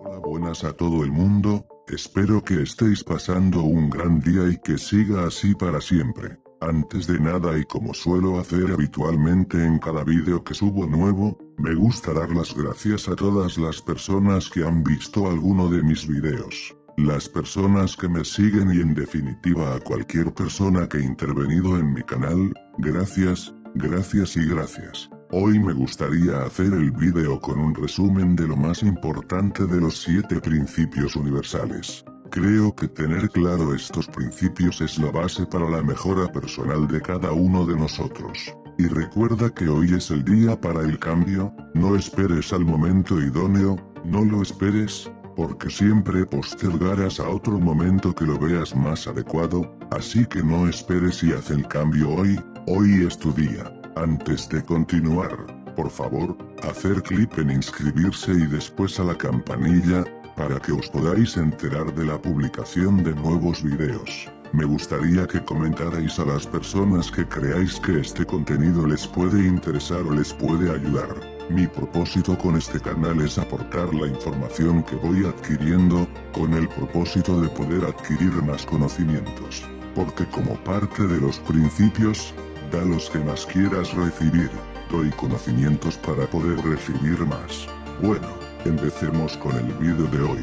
[0.00, 4.78] Hola buenas a todo el mundo, espero que estéis pasando un gran día y que
[4.78, 6.38] siga así para siempre.
[6.60, 11.74] Antes de nada y como suelo hacer habitualmente en cada vídeo que subo nuevo, me
[11.74, 16.74] gusta dar las gracias a todas las personas que han visto alguno de mis videos.
[16.96, 22.02] Las personas que me siguen y en definitiva a cualquier persona que intervenido en mi
[22.02, 25.10] canal, gracias, gracias y gracias.
[25.30, 30.02] Hoy me gustaría hacer el vídeo con un resumen de lo más importante de los
[30.02, 32.04] siete principios universales.
[32.30, 37.32] Creo que tener claro estos principios es la base para la mejora personal de cada
[37.32, 38.54] uno de nosotros.
[38.78, 43.76] Y recuerda que hoy es el día para el cambio, no esperes al momento idóneo,
[44.04, 50.26] no lo esperes, porque siempre postergarás a otro momento que lo veas más adecuado, así
[50.26, 53.83] que no esperes y haz el cambio hoy, hoy es tu día.
[53.96, 56.36] Antes de continuar, por favor,
[56.68, 60.04] hacer clic en inscribirse y después a la campanilla,
[60.36, 64.28] para que os podáis enterar de la publicación de nuevos videos.
[64.52, 70.02] Me gustaría que comentarais a las personas que creáis que este contenido les puede interesar
[70.02, 71.14] o les puede ayudar.
[71.50, 77.40] Mi propósito con este canal es aportar la información que voy adquiriendo, con el propósito
[77.40, 79.62] de poder adquirir más conocimientos.
[79.94, 82.34] Porque como parte de los principios,
[82.82, 84.50] los que más quieras recibir,
[84.90, 87.66] doy conocimientos para poder recibir más.
[88.02, 90.40] Bueno, Empecemos con el vídeo de hoy.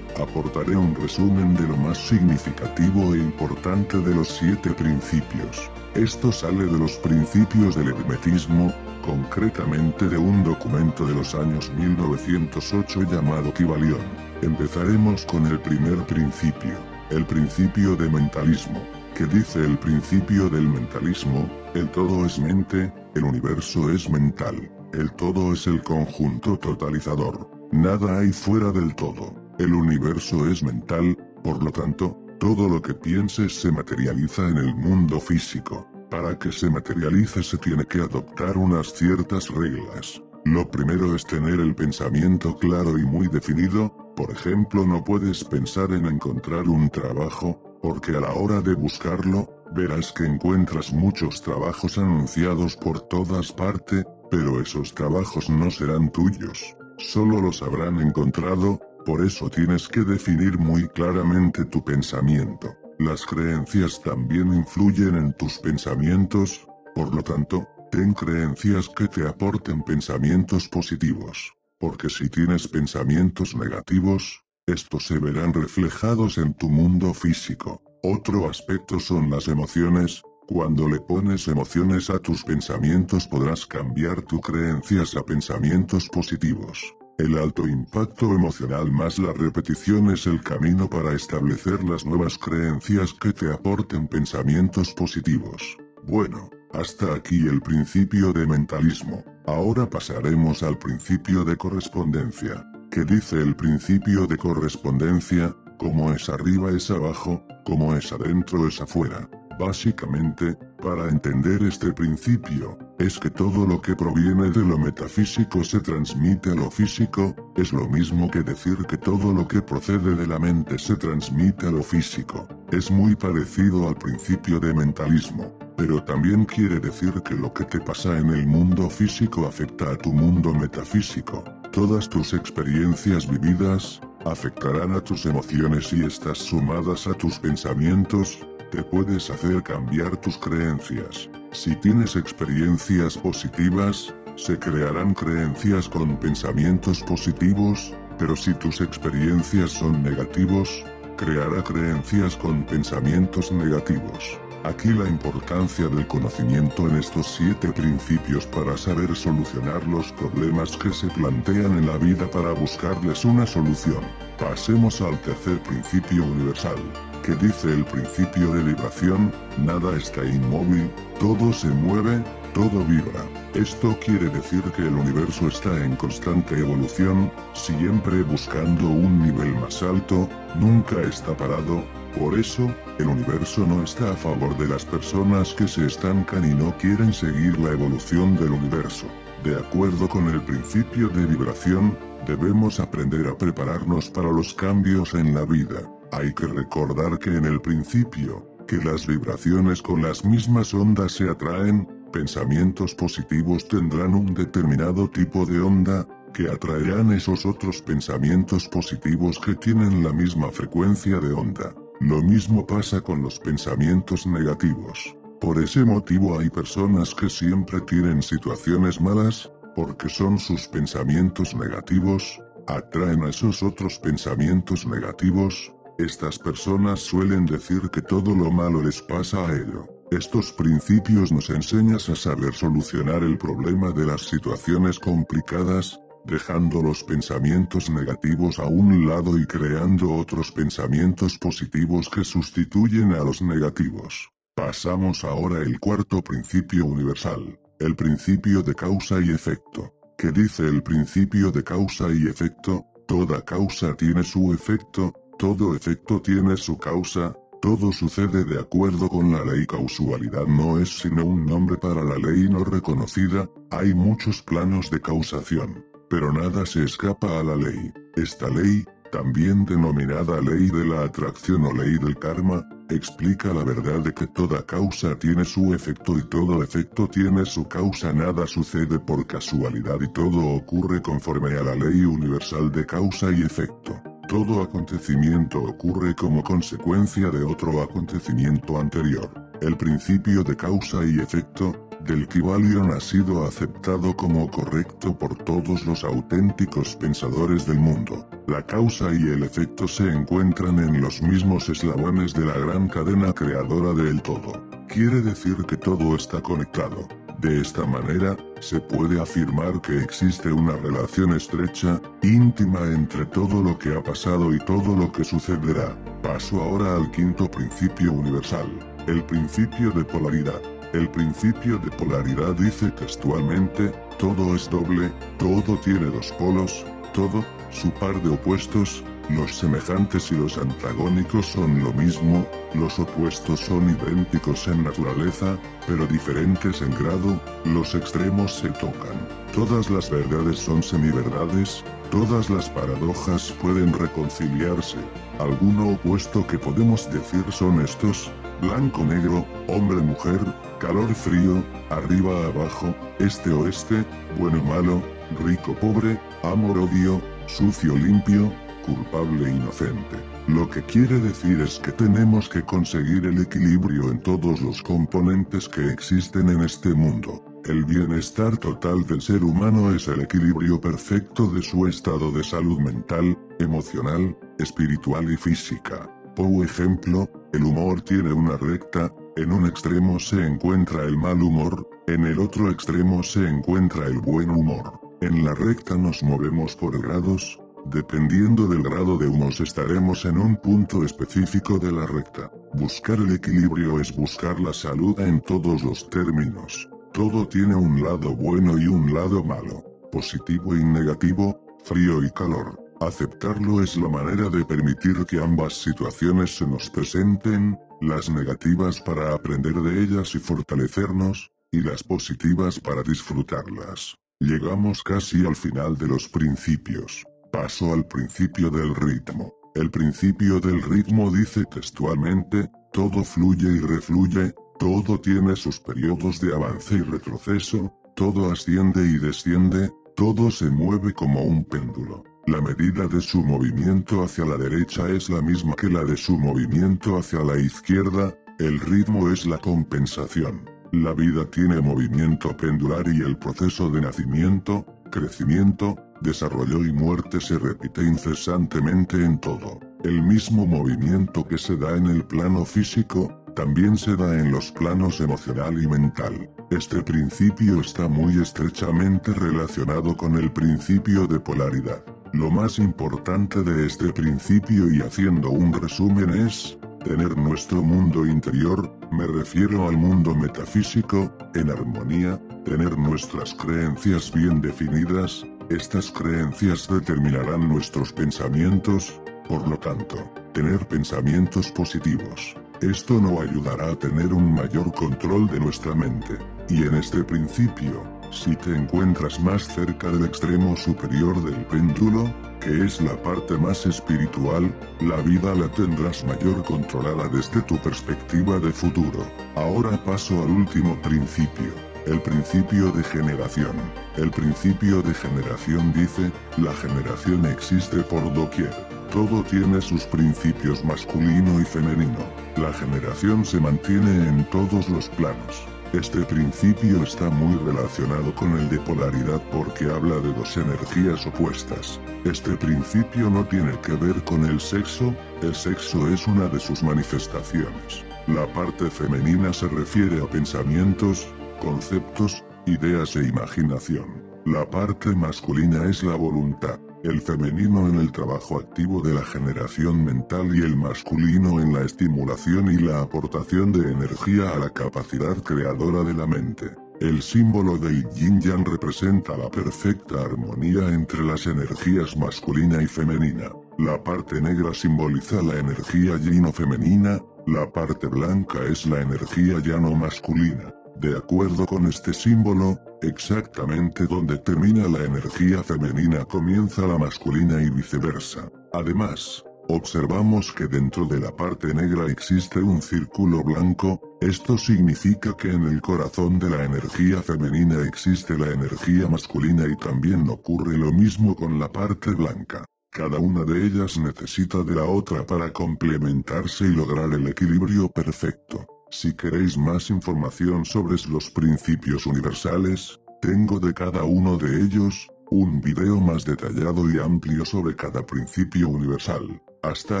[0.20, 5.70] Aportaré un resumen de lo más significativo e importante de los siete principios.
[5.94, 8.74] Esto sale de los principios del hermetismo,
[9.04, 14.02] concretamente de un documento de los años 1908 llamado Kybalion.
[14.42, 16.74] Empezaremos con el primer principio,
[17.10, 18.82] el principio de mentalismo,
[19.14, 25.10] que dice el principio del mentalismo, el todo es mente, el universo es mental, el
[25.12, 27.48] todo es el conjunto totalizador.
[27.70, 29.32] Nada hay fuera del todo.
[29.58, 34.74] El universo es mental, por lo tanto, todo lo que pienses se materializa en el
[34.74, 35.86] mundo físico.
[36.10, 40.20] Para que se materialice se tiene que adoptar unas ciertas reglas.
[40.44, 45.92] Lo primero es tener el pensamiento claro y muy definido, por ejemplo no puedes pensar
[45.92, 51.98] en encontrar un trabajo, porque a la hora de buscarlo, verás que encuentras muchos trabajos
[51.98, 56.74] anunciados por todas partes, pero esos trabajos no serán tuyos.
[56.96, 62.74] Solo los habrán encontrado, por eso tienes que definir muy claramente tu pensamiento.
[62.98, 69.82] Las creencias también influyen en tus pensamientos, por lo tanto, ten creencias que te aporten
[69.82, 71.52] pensamientos positivos.
[71.78, 77.82] Porque si tienes pensamientos negativos, estos se verán reflejados en tu mundo físico.
[78.02, 84.40] Otro aspecto son las emociones, cuando le pones emociones a tus pensamientos podrás cambiar tus
[84.40, 86.94] creencias a pensamientos positivos.
[87.18, 93.14] El alto impacto emocional más la repetición es el camino para establecer las nuevas creencias
[93.14, 95.76] que te aporten pensamientos positivos.
[96.02, 99.24] Bueno, hasta aquí el principio de mentalismo.
[99.46, 102.66] Ahora pasaremos al principio de correspondencia.
[102.94, 105.52] Que dice el principio de correspondencia?
[105.80, 109.28] Como es arriba es abajo, como es adentro es afuera.
[109.58, 115.80] Básicamente, para entender este principio, es que todo lo que proviene de lo metafísico se
[115.80, 120.28] transmite a lo físico, es lo mismo que decir que todo lo que procede de
[120.28, 122.46] la mente se transmite a lo físico.
[122.70, 127.80] Es muy parecido al principio de mentalismo, pero también quiere decir que lo que te
[127.80, 131.42] pasa en el mundo físico afecta a tu mundo metafísico.
[131.74, 138.38] Todas tus experiencias vividas, afectarán a tus emociones y estas sumadas a tus pensamientos,
[138.70, 141.28] te puedes hacer cambiar tus creencias.
[141.50, 150.00] Si tienes experiencias positivas, se crearán creencias con pensamientos positivos, pero si tus experiencias son
[150.00, 150.84] negativos,
[151.16, 154.38] creará creencias con pensamientos negativos.
[154.64, 160.90] Aquí la importancia del conocimiento en estos siete principios para saber solucionar los problemas que
[160.90, 164.02] se plantean en la vida para buscarles una solución.
[164.38, 166.78] Pasemos al tercer principio universal
[167.24, 170.90] que dice el principio de vibración, nada está inmóvil,
[171.20, 172.22] todo se mueve,
[172.54, 173.24] todo vibra.
[173.54, 179.82] Esto quiere decir que el universo está en constante evolución, siempre buscando un nivel más
[179.82, 181.82] alto, nunca está parado,
[182.18, 186.54] por eso, el universo no está a favor de las personas que se estancan y
[186.54, 189.06] no quieren seguir la evolución del universo.
[189.42, 195.34] De acuerdo con el principio de vibración, debemos aprender a prepararnos para los cambios en
[195.34, 195.82] la vida.
[196.12, 201.28] Hay que recordar que en el principio, que las vibraciones con las mismas ondas se
[201.28, 209.38] atraen, pensamientos positivos tendrán un determinado tipo de onda, que atraerán esos otros pensamientos positivos
[209.38, 211.74] que tienen la misma frecuencia de onda.
[212.00, 215.16] Lo mismo pasa con los pensamientos negativos.
[215.40, 222.40] Por ese motivo hay personas que siempre tienen situaciones malas, porque son sus pensamientos negativos,
[222.66, 229.00] atraen a esos otros pensamientos negativos, estas personas suelen decir que todo lo malo les
[229.02, 229.86] pasa a ello.
[230.10, 237.04] Estos principios nos enseñan a saber solucionar el problema de las situaciones complicadas, dejando los
[237.04, 244.30] pensamientos negativos a un lado y creando otros pensamientos positivos que sustituyen a los negativos.
[244.54, 249.92] Pasamos ahora al cuarto principio universal, el principio de causa y efecto.
[250.16, 252.84] ¿Qué dice el principio de causa y efecto?
[253.06, 259.32] Toda causa tiene su efecto, todo efecto tiene su causa, todo sucede de acuerdo con
[259.32, 264.42] la ley causalidad no es sino un nombre para la ley no reconocida, hay muchos
[264.42, 265.82] planos de causación,
[266.14, 267.92] pero nada se escapa a la ley.
[268.14, 273.98] Esta ley, también denominada ley de la atracción o ley del karma, explica la verdad
[273.98, 278.12] de que toda causa tiene su efecto y todo efecto tiene su causa.
[278.12, 283.42] Nada sucede por casualidad y todo ocurre conforme a la ley universal de causa y
[283.42, 284.00] efecto.
[284.28, 289.28] Todo acontecimiento ocurre como consecuencia de otro acontecimiento anterior.
[289.60, 295.86] El principio de causa y efecto, del Kybalion ha sido aceptado como correcto por todos
[295.86, 298.28] los auténticos pensadores del mundo.
[298.46, 303.32] La causa y el efecto se encuentran en los mismos eslabones de la gran cadena
[303.32, 304.52] creadora del todo.
[304.88, 307.08] Quiere decir que todo está conectado.
[307.40, 313.78] De esta manera, se puede afirmar que existe una relación estrecha, íntima entre todo lo
[313.78, 315.96] que ha pasado y todo lo que sucederá.
[316.22, 318.68] Paso ahora al quinto principio universal,
[319.06, 320.73] el principio de polaridad.
[320.94, 325.10] El principio de polaridad dice textualmente, todo es doble,
[325.40, 331.82] todo tiene dos polos, todo, su par de opuestos, los semejantes y los antagónicos son
[331.82, 335.58] lo mismo, los opuestos son idénticos en naturaleza,
[335.88, 339.18] pero diferentes en grado, los extremos se tocan.
[339.52, 341.82] Todas las verdades son semiverdades,
[342.14, 344.98] todas las paradojas pueden reconciliarse.
[345.40, 348.30] Alguno opuesto que podemos decir son estos,
[348.60, 350.38] blanco-negro, hombre-mujer,
[350.78, 354.04] calor-frío, arriba-abajo, este-oeste,
[354.38, 355.02] bueno-malo,
[355.44, 358.52] rico-pobre, amor-odio, sucio-limpio,
[358.86, 360.16] culpable-inocente.
[360.46, 365.68] Lo que quiere decir es que tenemos que conseguir el equilibrio en todos los componentes
[365.68, 367.53] que existen en este mundo.
[367.66, 372.78] El bienestar total del ser humano es el equilibrio perfecto de su estado de salud
[372.78, 376.10] mental, emocional, espiritual y física.
[376.36, 381.88] Por ejemplo, el humor tiene una recta, en un extremo se encuentra el mal humor,
[382.06, 385.00] en el otro extremo se encuentra el buen humor.
[385.22, 390.56] En la recta nos movemos por grados, dependiendo del grado de unos estaremos en un
[390.56, 392.52] punto específico de la recta.
[392.74, 396.90] Buscar el equilibrio es buscar la salud en todos los términos.
[397.14, 402.76] Todo tiene un lado bueno y un lado malo, positivo y negativo, frío y calor.
[403.00, 409.32] Aceptarlo es la manera de permitir que ambas situaciones se nos presenten, las negativas para
[409.32, 414.16] aprender de ellas y fortalecernos, y las positivas para disfrutarlas.
[414.40, 417.24] Llegamos casi al final de los principios.
[417.52, 419.54] Paso al principio del ritmo.
[419.76, 424.52] El principio del ritmo dice textualmente, todo fluye y refluye,
[424.84, 431.14] todo tiene sus periodos de avance y retroceso, todo asciende y desciende, todo se mueve
[431.14, 432.22] como un péndulo.
[432.46, 436.38] La medida de su movimiento hacia la derecha es la misma que la de su
[436.38, 440.68] movimiento hacia la izquierda, el ritmo es la compensación.
[440.92, 447.58] La vida tiene movimiento pendular y el proceso de nacimiento, crecimiento, desarrollo y muerte se
[447.58, 449.80] repite incesantemente en todo.
[450.04, 454.70] El mismo movimiento que se da en el plano físico, también se da en los
[454.72, 456.50] planos emocional y mental.
[456.70, 462.04] Este principio está muy estrechamente relacionado con el principio de polaridad.
[462.32, 468.92] Lo más importante de este principio y haciendo un resumen es, tener nuestro mundo interior,
[469.12, 477.68] me refiero al mundo metafísico, en armonía, tener nuestras creencias bien definidas, estas creencias determinarán
[477.68, 480.16] nuestros pensamientos, por lo tanto,
[480.54, 482.56] tener pensamientos positivos.
[482.80, 486.38] Esto nos ayudará a tener un mayor control de nuestra mente.
[486.68, 492.84] Y en este principio, si te encuentras más cerca del extremo superior del péndulo, que
[492.84, 498.72] es la parte más espiritual, la vida la tendrás mayor controlada desde tu perspectiva de
[498.72, 499.26] futuro.
[499.56, 501.93] Ahora paso al último principio.
[502.06, 503.74] El principio de generación.
[504.18, 508.74] El principio de generación dice, la generación existe por doquier.
[509.10, 512.18] Todo tiene sus principios masculino y femenino.
[512.58, 515.64] La generación se mantiene en todos los planos.
[515.94, 521.98] Este principio está muy relacionado con el de polaridad porque habla de dos energías opuestas.
[522.26, 526.82] Este principio no tiene que ver con el sexo, el sexo es una de sus
[526.82, 528.04] manifestaciones.
[528.26, 531.28] La parte femenina se refiere a pensamientos,
[531.64, 534.22] conceptos, ideas e imaginación.
[534.44, 540.06] La parte masculina es la voluntad el femenino en el trabajo activo de la generación
[540.06, 545.36] mental y el masculino en la estimulación y la aportación de energía a la capacidad
[545.42, 546.74] creadora de la mente.
[547.00, 553.50] El símbolo del yin yang representa la perfecta armonía entre las energías masculina y femenina.
[553.76, 559.58] La parte negra simboliza la energía yin o femenina, la parte blanca es la energía
[559.58, 560.72] llano masculina.
[560.96, 567.68] De acuerdo con este símbolo, exactamente donde termina la energía femenina comienza la masculina y
[567.70, 568.48] viceversa.
[568.72, 575.50] Además, observamos que dentro de la parte negra existe un círculo blanco, esto significa que
[575.50, 580.92] en el corazón de la energía femenina existe la energía masculina y también ocurre lo
[580.92, 582.64] mismo con la parte blanca.
[582.90, 588.73] Cada una de ellas necesita de la otra para complementarse y lograr el equilibrio perfecto.
[588.90, 595.60] Si queréis más información sobre los principios universales, tengo de cada uno de ellos, un
[595.60, 599.42] video más detallado y amplio sobre cada principio universal.
[599.62, 600.00] Hasta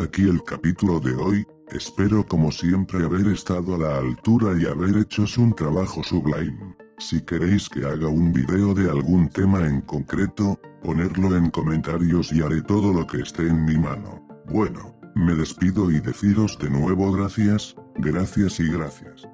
[0.00, 4.96] aquí el capítulo de hoy, espero como siempre haber estado a la altura y haber
[4.98, 6.76] hecho un trabajo sublime.
[6.98, 12.42] Si queréis que haga un video de algún tema en concreto, ponerlo en comentarios y
[12.42, 14.24] haré todo lo que esté en mi mano.
[14.46, 19.28] Bueno, me despido y deciros de nuevo gracias, gracias y gracias.